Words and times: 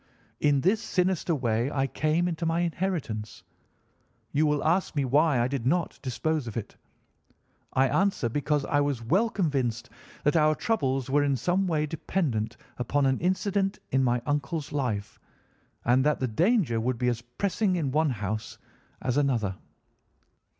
"In 0.39 0.61
this 0.61 0.81
sinister 0.81 1.35
way 1.35 1.69
I 1.69 1.85
came 1.85 2.27
into 2.27 2.43
my 2.43 2.61
inheritance. 2.61 3.43
You 4.31 4.47
will 4.47 4.63
ask 4.63 4.95
me 4.95 5.05
why 5.05 5.39
I 5.39 5.47
did 5.47 5.67
not 5.67 5.99
dispose 6.01 6.47
of 6.47 6.57
it? 6.57 6.75
I 7.73 7.87
answer, 7.87 8.27
because 8.27 8.65
I 8.65 8.81
was 8.81 9.03
well 9.03 9.29
convinced 9.29 9.91
that 10.23 10.35
our 10.35 10.55
troubles 10.55 11.11
were 11.11 11.23
in 11.23 11.35
some 11.35 11.67
way 11.67 11.85
dependent 11.85 12.57
upon 12.79 13.05
an 13.05 13.19
incident 13.19 13.77
in 13.91 14.03
my 14.03 14.23
uncle's 14.25 14.71
life, 14.71 15.19
and 15.85 16.03
that 16.03 16.19
the 16.19 16.27
danger 16.27 16.81
would 16.81 16.97
be 16.97 17.07
as 17.07 17.21
pressing 17.21 17.75
in 17.75 17.91
one 17.91 18.09
house 18.09 18.57
as 19.03 19.17
in 19.19 19.27
another. 19.29 19.57